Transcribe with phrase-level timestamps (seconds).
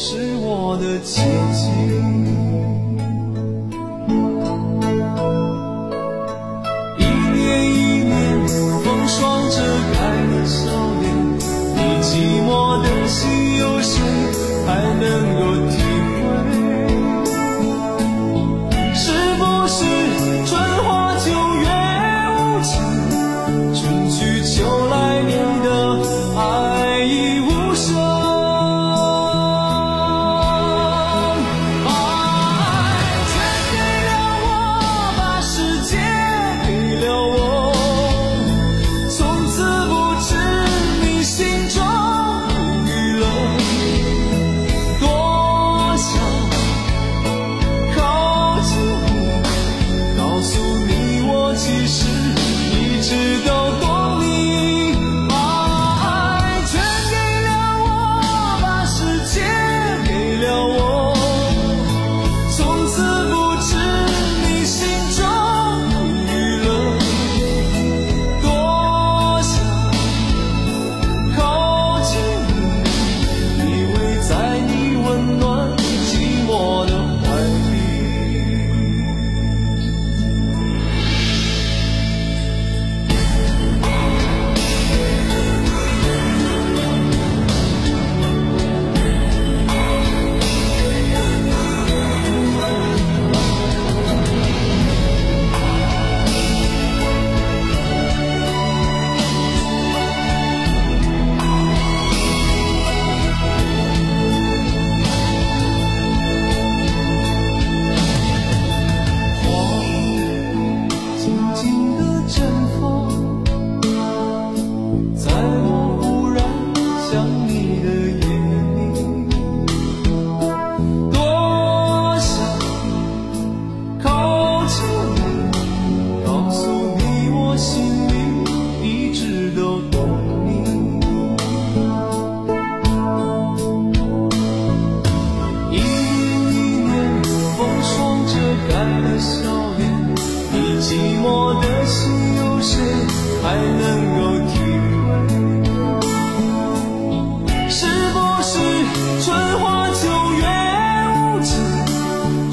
[0.00, 1.77] 是我的奇迹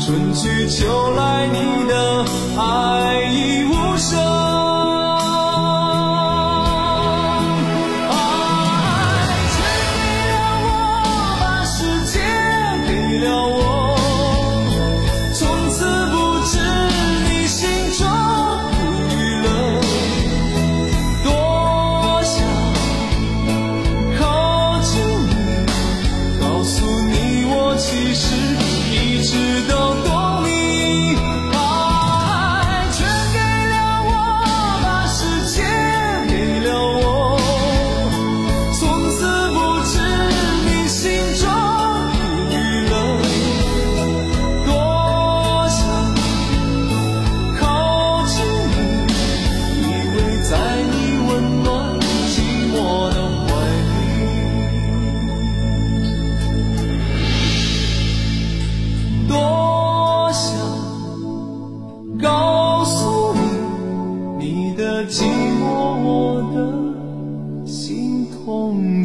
[0.06, 2.26] 春去秋来你的
[2.60, 3.65] 爱已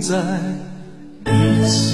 [0.01, 0.17] 在
[1.27, 1.90] 一起。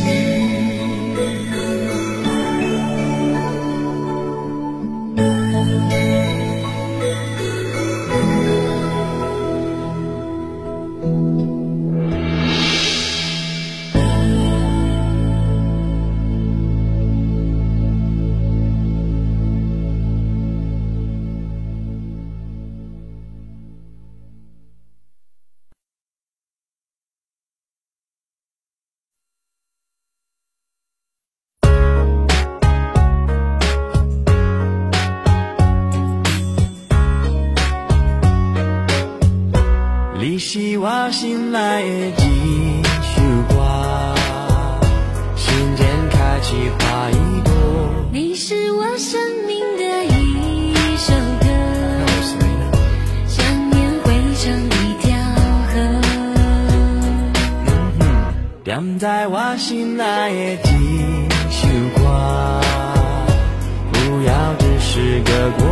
[40.79, 41.59] 我心内
[42.17, 44.15] 的一首歌
[45.35, 47.53] 心间开起花一朵
[48.13, 51.47] 你是我生命的一首歌。
[53.27, 55.17] 想念汇成一条
[55.69, 55.75] 河。
[57.67, 57.69] 嗯
[57.99, 58.01] 哼。
[58.65, 62.61] 点在我心内的一首歌
[63.93, 65.66] 不要只是个过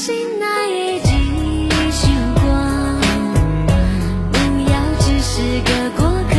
[0.00, 1.10] 心那一季，
[1.90, 2.42] 星光。
[4.32, 4.38] 不
[4.70, 6.36] 要只是个过客，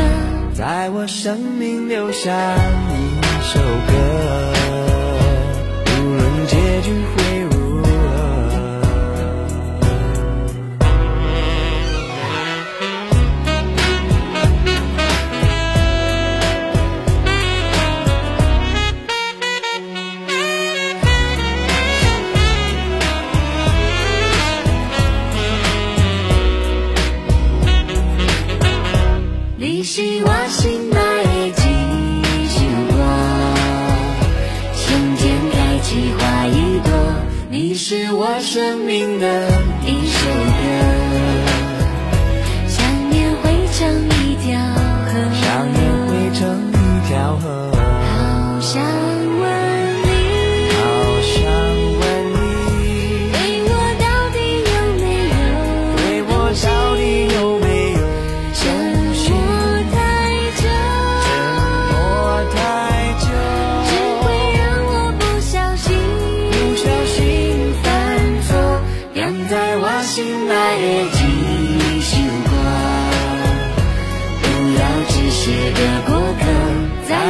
[0.56, 3.94] 在我生命留下一首歌。
[5.86, 7.21] 无论结局会。
[29.94, 30.96] 是我心内
[31.52, 31.62] 的
[32.24, 32.96] 一首歌，
[34.74, 36.90] 春天开起花一朵，
[37.50, 39.61] 你是我生命的。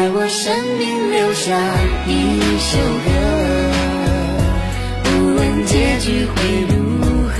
[0.01, 1.53] 在我生命留下
[2.07, 3.11] 一首歌，
[5.05, 6.33] 无论结局会
[6.65, 6.73] 如
[7.27, 7.37] 何。